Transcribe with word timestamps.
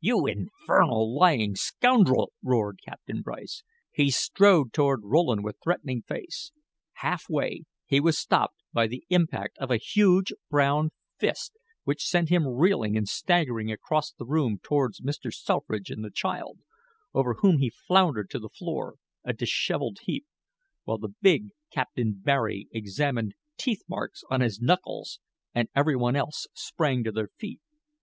"You 0.00 0.24
infernal, 0.26 1.14
lying 1.14 1.54
scoundrel!" 1.54 2.32
roared 2.42 2.80
Captain 2.82 3.20
Bryce. 3.20 3.62
He 3.92 4.10
strode 4.10 4.72
toward 4.72 5.00
Rowland 5.04 5.44
with 5.44 5.58
threatening 5.62 6.00
face. 6.00 6.50
Half 6.94 7.28
way, 7.28 7.64
he 7.84 8.00
was 8.00 8.16
stopped 8.16 8.56
by 8.72 8.86
the 8.86 9.04
impact 9.10 9.58
of 9.58 9.70
a 9.70 9.76
huge 9.76 10.32
brown 10.48 10.92
fist 11.18 11.58
which 11.84 12.02
sent 12.06 12.30
him 12.30 12.46
reeling 12.46 12.96
and 12.96 13.06
staggering 13.06 13.70
across 13.70 14.10
the 14.12 14.24
room 14.24 14.58
toward 14.62 14.94
Mr. 14.94 15.30
Selfridge 15.30 15.90
and 15.90 16.02
the 16.02 16.10
child, 16.10 16.58
over 17.12 17.34
whom 17.40 17.58
he 17.58 17.68
floundered 17.68 18.30
to 18.30 18.38
the 18.38 18.48
floor 18.48 18.94
a 19.24 19.34
disheveled 19.34 19.98
heap, 20.04 20.24
while 20.84 20.96
the 20.96 21.14
big 21.20 21.48
Captain 21.70 22.14
Barry 22.14 22.66
examined 22.72 23.34
teeth 23.58 23.82
marks 23.90 24.24
on 24.30 24.40
his 24.40 24.58
knuckles, 24.58 25.20
and 25.54 25.68
every 25.76 25.96
one 25.96 26.16
else 26.16 26.46
sprang 26.54 27.04
to 27.04 27.12
their 27.12 27.28
feet. 27.36 27.60